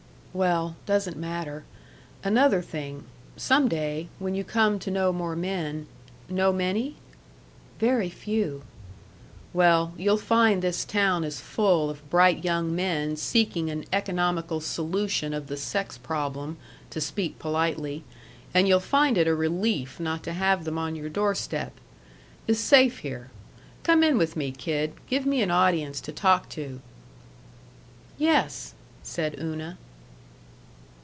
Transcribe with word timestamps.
"Well 0.33 0.77
doesn't 0.85 1.17
matter.... 1.17 1.65
Another 2.23 2.61
thing 2.61 3.03
some 3.35 3.67
day, 3.67 4.07
when 4.17 4.33
you 4.33 4.45
come 4.45 4.79
to 4.79 4.89
know 4.89 5.11
more 5.11 5.35
men 5.35 5.87
Know 6.29 6.53
many?" 6.53 6.95
"Very 7.81 8.09
few." 8.09 8.63
"Well, 9.51 9.91
you'll 9.97 10.15
find 10.15 10.61
this 10.61 10.85
town 10.85 11.25
is 11.25 11.41
full 11.41 11.89
of 11.89 12.09
bright 12.09 12.45
young 12.45 12.73
men 12.73 13.17
seeking 13.17 13.69
an 13.69 13.83
economical 13.91 14.61
solution 14.61 15.33
of 15.33 15.47
the 15.47 15.57
sex 15.57 15.97
problem 15.97 16.55
to 16.91 17.01
speak 17.01 17.37
politely 17.37 18.05
and 18.53 18.69
you'll 18.69 18.79
find 18.79 19.17
it 19.17 19.27
a 19.27 19.35
relief 19.35 19.99
not 19.99 20.23
to 20.23 20.31
have 20.31 20.63
them 20.63 20.77
on 20.77 20.95
your 20.95 21.09
door 21.09 21.35
step. 21.35 21.73
'S 22.47 22.57
safe 22.57 22.99
here.... 22.99 23.31
Come 23.83 24.01
in 24.01 24.17
with 24.17 24.37
me, 24.37 24.53
kid. 24.53 24.93
Give 25.09 25.25
me 25.25 25.41
an 25.41 25.51
audience 25.51 25.99
to 25.99 26.13
talk 26.13 26.47
to." 26.51 26.79
"Yes," 28.17 28.73
said 29.03 29.35
Una. 29.37 29.77